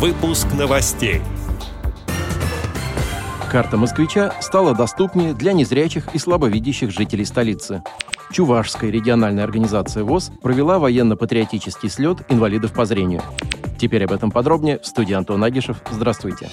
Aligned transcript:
Выпуск 0.00 0.46
новостей. 0.58 1.20
Карта 3.52 3.76
москвича 3.76 4.32
стала 4.40 4.74
доступнее 4.74 5.34
для 5.34 5.52
незрячих 5.52 6.14
и 6.14 6.18
слабовидящих 6.18 6.90
жителей 6.90 7.26
столицы. 7.26 7.82
Чувашская 8.32 8.90
региональная 8.90 9.44
организация 9.44 10.02
ВОЗ 10.02 10.32
провела 10.40 10.78
военно-патриотический 10.78 11.90
слет 11.90 12.20
инвалидов 12.30 12.72
по 12.72 12.86
зрению. 12.86 13.20
Теперь 13.78 14.04
об 14.04 14.12
этом 14.12 14.30
подробнее 14.30 14.78
в 14.78 14.86
студии 14.86 15.12
Антон 15.12 15.44
Агишев. 15.44 15.82
Здравствуйте. 15.90 16.48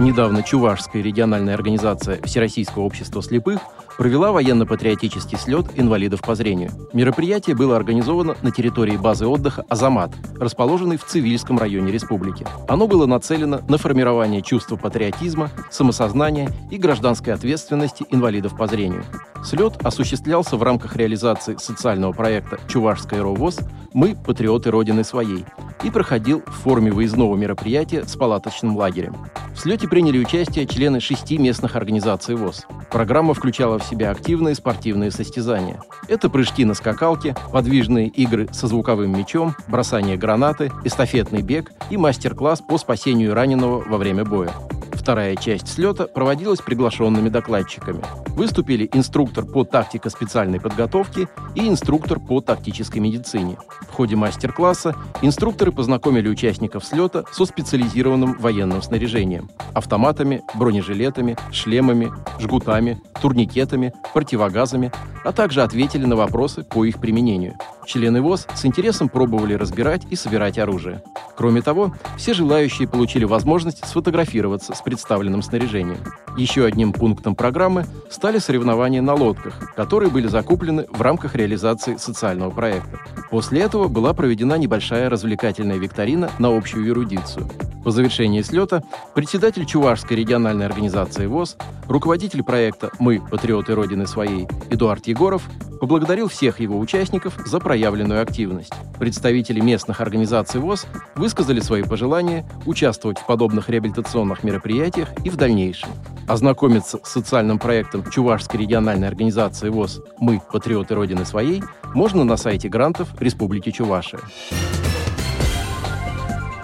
Недавно 0.00 0.44
Чувашская 0.44 1.02
региональная 1.02 1.54
организация 1.54 2.22
Всероссийского 2.22 2.84
общества 2.84 3.20
слепых 3.20 3.60
провела 3.96 4.30
военно-патриотический 4.30 5.36
слет 5.36 5.66
инвалидов 5.74 6.20
по 6.22 6.36
зрению. 6.36 6.70
Мероприятие 6.92 7.56
было 7.56 7.76
организовано 7.76 8.36
на 8.42 8.52
территории 8.52 8.96
базы 8.96 9.26
отдыха 9.26 9.64
«Азамат», 9.68 10.12
расположенной 10.38 10.98
в 10.98 11.04
Цивильском 11.04 11.58
районе 11.58 11.90
республики. 11.90 12.46
Оно 12.68 12.86
было 12.86 13.06
нацелено 13.06 13.60
на 13.68 13.76
формирование 13.76 14.40
чувства 14.40 14.76
патриотизма, 14.76 15.50
самосознания 15.68 16.48
и 16.70 16.76
гражданской 16.76 17.34
ответственности 17.34 18.06
инвалидов 18.10 18.56
по 18.56 18.68
зрению. 18.68 19.04
Слет 19.44 19.78
осуществлялся 19.82 20.56
в 20.56 20.62
рамках 20.62 20.94
реализации 20.94 21.56
социального 21.56 22.12
проекта 22.12 22.60
«Чувашская 22.68 23.20
РОВОЗ. 23.20 23.58
Мы– 23.94 24.16
патриоты 24.26 24.70
Родины 24.70 25.02
своей» 25.02 25.44
и 25.82 25.90
проходил 25.90 26.42
в 26.46 26.52
форме 26.52 26.92
выездного 26.92 27.36
мероприятия 27.36 28.04
с 28.04 28.16
палаточным 28.16 28.76
лагерем. 28.76 29.16
В 29.54 29.60
слете 29.60 29.88
приняли 29.88 30.18
участие 30.18 30.66
члены 30.66 31.00
шести 31.00 31.36
местных 31.36 31.74
организаций 31.74 32.36
ВОЗ. 32.36 32.66
Программа 32.90 33.34
включала 33.34 33.78
в 33.78 33.84
себя 33.84 34.10
активные 34.10 34.54
спортивные 34.54 35.10
состязания. 35.10 35.82
Это 36.06 36.30
прыжки 36.30 36.64
на 36.64 36.74
скакалке, 36.74 37.34
подвижные 37.52 38.08
игры 38.08 38.48
со 38.52 38.66
звуковым 38.66 39.16
мячом, 39.18 39.54
бросание 39.66 40.16
гранаты, 40.16 40.70
эстафетный 40.84 41.42
бег 41.42 41.72
и 41.90 41.96
мастер-класс 41.96 42.60
по 42.60 42.78
спасению 42.78 43.34
раненого 43.34 43.80
во 43.80 43.98
время 43.98 44.24
боя. 44.24 44.52
Вторая 44.92 45.36
часть 45.36 45.68
слета 45.68 46.06
проводилась 46.06 46.60
приглашенными 46.60 47.30
докладчиками. 47.30 48.02
Выступили 48.28 48.90
инструктор 48.92 49.44
по 49.46 49.64
тактико-специальной 49.64 50.60
подготовке 50.60 51.28
и 51.54 51.66
инструктор 51.66 52.20
по 52.20 52.40
тактической 52.40 53.00
медицине. 53.00 53.56
Ходе 53.98 54.14
мастер-класса 54.14 54.94
инструкторы 55.22 55.72
познакомили 55.72 56.28
участников 56.28 56.84
слета 56.84 57.24
со 57.32 57.44
специализированным 57.44 58.34
военным 58.38 58.80
снаряжением– 58.80 59.50
автоматами, 59.74 60.44
бронежилетами, 60.54 61.36
шлемами, 61.50 62.12
жгутами, 62.38 63.02
турникетами, 63.20 63.92
противогазами, 64.14 64.92
а 65.24 65.32
также 65.32 65.62
ответили 65.62 66.04
на 66.04 66.14
вопросы 66.14 66.62
по 66.62 66.84
их 66.84 67.00
применению. 67.00 67.56
Члены 67.86 68.22
ВОЗ 68.22 68.46
с 68.54 68.64
интересом 68.64 69.08
пробовали 69.08 69.54
разбирать 69.54 70.02
и 70.10 70.14
собирать 70.14 70.58
оружие. 70.58 71.02
Кроме 71.36 71.60
того, 71.60 71.92
все 72.16 72.34
желающие 72.34 72.86
получили 72.86 73.24
возможность 73.24 73.84
сфотографироваться 73.84 74.74
с 74.74 74.80
представленным 74.80 75.42
снаряжением. 75.42 75.98
Еще 76.38 76.64
одним 76.64 76.92
пунктом 76.92 77.34
программы 77.34 77.84
стали 78.08 78.38
соревнования 78.38 79.02
на 79.02 79.14
лодках, 79.14 79.74
которые 79.74 80.08
были 80.08 80.28
закуплены 80.28 80.86
в 80.88 81.02
рамках 81.02 81.34
реализации 81.34 81.96
социального 81.96 82.50
проекта. 82.50 83.00
После 83.28 83.60
этого 83.60 83.88
была 83.88 84.14
проведена 84.14 84.56
небольшая 84.56 85.10
развлекательная 85.10 85.78
викторина 85.78 86.30
на 86.38 86.56
общую 86.56 86.86
эрудицию. 86.86 87.50
По 87.82 87.90
завершении 87.90 88.42
слета 88.42 88.84
председатель 89.16 89.64
Чувашской 89.64 90.16
региональной 90.16 90.66
организации 90.66 91.26
ВОЗ, 91.26 91.56
руководитель 91.88 92.44
проекта 92.44 92.90
«Мы– 93.00 93.20
патриоты 93.30 93.74
Родины 93.74 94.06
своей» 94.06 94.46
Эдуард 94.70 95.08
Егоров 95.08 95.42
поблагодарил 95.80 96.28
всех 96.28 96.60
его 96.60 96.78
участников 96.78 97.34
за 97.46 97.58
проявленную 97.58 98.22
активность. 98.22 98.72
Представители 98.98 99.60
местных 99.60 100.00
организаций 100.00 100.60
ВОЗ 100.60 100.86
высказали 101.16 101.60
свои 101.60 101.82
пожелания 101.82 102.48
участвовать 102.66 103.18
в 103.18 103.26
подобных 103.26 103.68
реабилитационных 103.70 104.44
мероприятиях 104.44 105.08
и 105.24 105.30
в 105.30 105.36
дальнейшем. 105.36 105.88
Ознакомиться 106.28 107.00
с 107.02 107.10
социальным 107.10 107.58
проектом 107.58 108.04
Чувашской 108.10 108.60
региональной 108.60 109.08
организации 109.08 109.70
ВОЗ 109.70 110.02
«Мы– 110.18 110.42
патриоты 110.52 110.94
Родины 110.94 111.24
своей» 111.24 111.62
можно 111.94 112.22
на 112.22 112.36
сайте 112.36 112.68
грантов 112.68 113.08
Республики 113.18 113.70
Чувашия. 113.70 114.20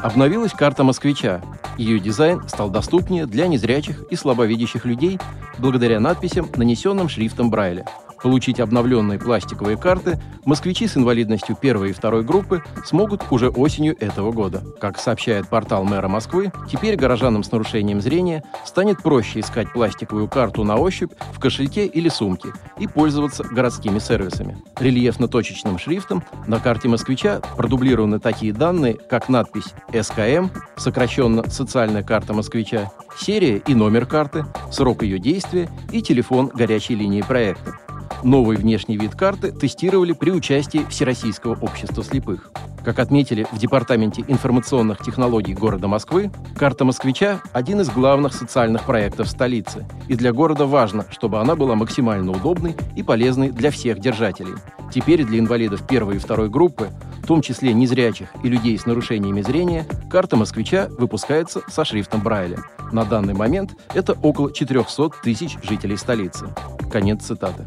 Обновилась 0.02 0.52
карта 0.52 0.84
москвича. 0.84 1.40
Ее 1.78 1.98
дизайн 1.98 2.46
стал 2.46 2.68
доступнее 2.68 3.24
для 3.24 3.46
незрячих 3.46 4.02
и 4.10 4.16
слабовидящих 4.16 4.84
людей 4.84 5.18
благодаря 5.56 5.98
надписям, 5.98 6.50
нанесенным 6.54 7.08
шрифтом 7.08 7.48
Брайля– 7.48 7.86
Получить 8.24 8.58
обновленные 8.58 9.18
пластиковые 9.18 9.76
карты 9.76 10.18
москвичи 10.46 10.88
с 10.88 10.96
инвалидностью 10.96 11.56
первой 11.56 11.90
и 11.90 11.92
второй 11.92 12.24
группы 12.24 12.62
смогут 12.82 13.22
уже 13.30 13.50
осенью 13.50 14.02
этого 14.02 14.32
года. 14.32 14.62
Как 14.80 14.98
сообщает 14.98 15.46
портал 15.46 15.84
мэра 15.84 16.08
Москвы, 16.08 16.50
теперь 16.66 16.96
горожанам 16.96 17.44
с 17.44 17.52
нарушением 17.52 18.00
зрения 18.00 18.42
станет 18.64 19.02
проще 19.02 19.40
искать 19.40 19.70
пластиковую 19.74 20.26
карту 20.28 20.64
на 20.64 20.76
ощупь 20.76 21.12
в 21.34 21.38
кошельке 21.38 21.84
или 21.84 22.08
сумке 22.08 22.48
и 22.78 22.86
пользоваться 22.86 23.44
городскими 23.44 23.98
сервисами. 23.98 24.56
Рельефно-точечным 24.80 25.78
шрифтом 25.78 26.24
на 26.46 26.60
карте 26.60 26.88
москвича 26.88 27.42
продублированы 27.58 28.20
такие 28.20 28.54
данные, 28.54 28.94
как 28.94 29.28
надпись 29.28 29.74
«СКМ», 29.92 30.48
сокращенно 30.78 31.50
«Социальная 31.50 32.02
карта 32.02 32.32
москвича», 32.32 32.90
серия 33.18 33.58
и 33.58 33.74
номер 33.74 34.06
карты, 34.06 34.46
срок 34.70 35.02
ее 35.02 35.18
действия 35.18 35.68
и 35.92 36.00
телефон 36.00 36.50
горячей 36.54 36.94
линии 36.94 37.20
проекта. 37.20 37.83
Новый 38.22 38.56
внешний 38.56 38.96
вид 38.96 39.14
карты 39.14 39.52
тестировали 39.52 40.12
при 40.12 40.30
участии 40.30 40.86
Всероссийского 40.88 41.58
общества 41.60 42.02
слепых. 42.02 42.50
Как 42.84 42.98
отметили 42.98 43.46
в 43.50 43.58
Департаменте 43.58 44.24
информационных 44.28 45.02
технологий 45.02 45.54
города 45.54 45.88
Москвы, 45.88 46.30
карта 46.54 46.84
москвича– 46.84 47.40
один 47.54 47.80
из 47.80 47.88
главных 47.88 48.34
социальных 48.34 48.84
проектов 48.84 49.28
столицы, 49.28 49.86
и 50.06 50.16
для 50.16 50.34
города 50.34 50.66
важно, 50.66 51.06
чтобы 51.10 51.40
она 51.40 51.56
была 51.56 51.76
максимально 51.76 52.32
удобной 52.32 52.76
и 52.94 53.02
полезной 53.02 53.50
для 53.50 53.70
всех 53.70 54.00
держателей. 54.00 54.54
Теперь 54.92 55.24
для 55.24 55.38
инвалидов 55.38 55.86
первой 55.86 56.16
и 56.16 56.18
второй 56.18 56.50
группы, 56.50 56.90
в 57.22 57.26
том 57.26 57.40
числе 57.40 57.72
незрячих 57.72 58.28
и 58.42 58.48
людей 58.48 58.78
с 58.78 58.84
нарушениями 58.84 59.40
зрения, 59.40 59.86
карта 60.10 60.36
москвича 60.36 60.88
выпускается 60.98 61.62
со 61.68 61.86
шрифтом 61.86 62.20
Брайля. 62.20 62.58
На 62.92 63.06
данный 63.06 63.34
момент 63.34 63.74
это 63.94 64.12
около 64.12 64.52
400 64.52 65.10
тысяч 65.22 65.56
жителей 65.62 65.96
столицы. 65.96 66.48
Конец 66.92 67.22
цитаты. 67.22 67.64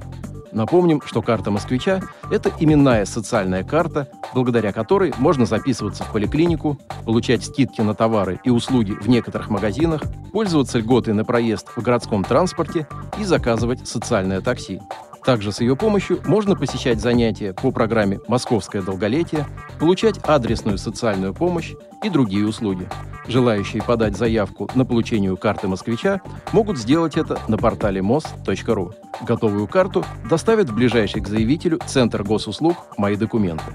Напомним, 0.58 1.04
что 1.06 1.22
карта 1.22 1.52
москвича– 1.52 2.02
это 2.32 2.52
именная 2.60 3.06
социальная 3.06 3.64
карта, 3.64 4.10
благодаря 4.34 4.74
которой 4.74 5.14
можно 5.20 5.46
записываться 5.46 6.04
в 6.04 6.12
поликлинику, 6.12 6.80
получать 7.06 7.44
скидки 7.44 7.82
на 7.82 7.94
товары 7.94 8.40
и 8.44 8.50
услуги 8.50 8.94
в 8.94 9.08
некоторых 9.08 9.52
магазинах, 9.52 10.02
пользоваться 10.34 10.80
льготой 10.80 11.14
на 11.14 11.24
проезд 11.24 11.68
в 11.76 11.84
городском 11.84 12.24
транспорте 12.24 12.88
и 13.20 13.24
заказывать 13.24 13.88
социальное 13.88 14.42
такси. 14.42 14.82
Также 15.24 15.52
с 15.52 15.62
ее 15.62 15.76
помощью 15.76 16.22
можно 16.26 16.56
посещать 16.56 17.00
занятия 17.00 17.54
по 17.54 17.72
программе 17.72 18.20
«Московское 18.28 18.82
долголетие», 18.82 19.46
получать 19.80 20.18
адресную 20.24 20.80
социальную 20.80 21.36
помощь 21.36 21.74
и 22.02 22.10
другие 22.10 22.48
услуги. 22.48 22.90
Желающие 23.28 23.84
подать 23.84 24.16
заявку 24.16 24.70
на 24.74 24.86
получение 24.86 25.36
карты 25.36 25.68
москвича 25.68 26.22
могут 26.54 26.78
сделать 26.78 27.18
это 27.18 27.40
на 27.48 27.58
портале 27.58 28.02
mos.ru. 28.02 28.94
Готовую 29.22 29.68
карту 29.68 30.06
доставят 30.30 30.70
в 30.70 30.76
ближайший 30.76 31.22
к 31.22 31.28
заявителю 31.28 31.80
Центр 31.86 32.24
госуслуг 32.24 32.78
«Мои 32.98 33.16
документы». 33.16 33.66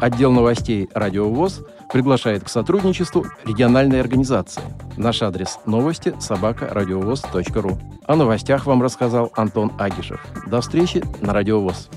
Отдел 0.00 0.32
новостей 0.32 0.90
«Радио 0.94 1.28
ВОЗ» 1.28 1.62
приглашает 1.92 2.44
к 2.44 2.48
сотрудничеству 2.48 3.24
региональной 3.44 4.00
организации. 4.00 4.62
Наш 4.96 5.22
адрес 5.22 5.58
новости– 5.64 6.14
собакарадиовоз.ру. 6.20 7.78
О 8.06 8.16
новостях 8.16 8.66
вам 8.66 8.82
рассказал 8.82 9.30
Антон 9.36 9.72
Агишев. 9.78 10.20
До 10.46 10.60
встречи 10.60 11.04
на 11.20 11.32
Радио 11.32 11.60
ВОЗ. 11.60 11.88